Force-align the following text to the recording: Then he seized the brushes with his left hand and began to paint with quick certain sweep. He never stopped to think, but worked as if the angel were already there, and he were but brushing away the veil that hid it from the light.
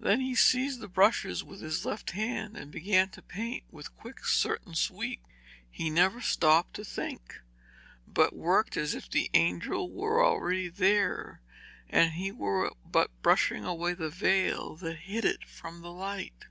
Then 0.00 0.20
he 0.20 0.34
seized 0.34 0.80
the 0.80 0.88
brushes 0.88 1.44
with 1.44 1.60
his 1.60 1.84
left 1.84 2.10
hand 2.10 2.56
and 2.56 2.72
began 2.72 3.10
to 3.10 3.22
paint 3.22 3.62
with 3.70 3.94
quick 3.96 4.24
certain 4.24 4.74
sweep. 4.74 5.20
He 5.70 5.88
never 5.88 6.20
stopped 6.20 6.74
to 6.74 6.84
think, 6.84 7.40
but 8.04 8.34
worked 8.34 8.76
as 8.76 8.92
if 8.92 9.08
the 9.08 9.30
angel 9.34 9.88
were 9.88 10.20
already 10.20 10.66
there, 10.68 11.42
and 11.88 12.14
he 12.14 12.32
were 12.32 12.72
but 12.84 13.12
brushing 13.22 13.64
away 13.64 13.94
the 13.94 14.10
veil 14.10 14.74
that 14.78 14.96
hid 14.96 15.24
it 15.24 15.44
from 15.44 15.80
the 15.80 15.92
light. 15.92 16.46